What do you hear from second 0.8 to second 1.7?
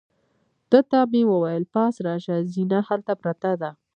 ته مې وویل: